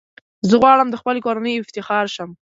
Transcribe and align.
زه 0.49 0.55
غواړم 0.61 0.87
د 0.91 0.95
خپلي 1.01 1.19
کورنۍ 1.25 1.53
افتخار 1.57 2.05
شم. 2.15 2.29